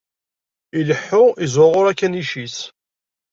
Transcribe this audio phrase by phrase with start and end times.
[0.77, 2.57] Ileḥḥu, iẓẓuɣuṛ akanic-is.